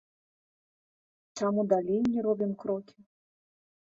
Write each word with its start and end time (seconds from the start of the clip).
Чаму 1.41 1.61
далей 1.75 2.01
не 2.15 2.19
робім 2.27 2.51
крокі? 2.63 2.97